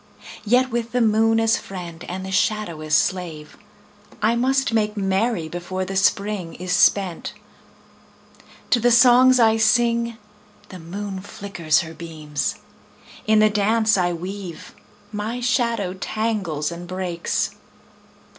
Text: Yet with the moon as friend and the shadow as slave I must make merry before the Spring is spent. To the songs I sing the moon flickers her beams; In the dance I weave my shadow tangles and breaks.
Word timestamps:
Yet 0.45 0.71
with 0.71 0.93
the 0.93 0.99
moon 1.01 1.39
as 1.39 1.57
friend 1.57 2.03
and 2.05 2.25
the 2.25 2.31
shadow 2.31 2.81
as 2.81 2.95
slave 2.95 3.55
I 4.19 4.35
must 4.35 4.73
make 4.73 4.97
merry 4.97 5.47
before 5.47 5.85
the 5.85 5.95
Spring 5.95 6.55
is 6.55 6.71
spent. 6.73 7.33
To 8.71 8.79
the 8.79 8.89
songs 8.89 9.39
I 9.39 9.57
sing 9.57 10.17
the 10.69 10.79
moon 10.79 11.19
flickers 11.21 11.81
her 11.81 11.93
beams; 11.93 12.55
In 13.27 13.37
the 13.37 13.49
dance 13.51 13.95
I 13.95 14.11
weave 14.11 14.73
my 15.11 15.39
shadow 15.39 15.93
tangles 15.93 16.71
and 16.71 16.87
breaks. 16.87 17.51